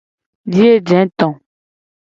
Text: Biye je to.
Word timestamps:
Biye 0.49 0.73
je 0.87 0.99
to. 1.17 1.27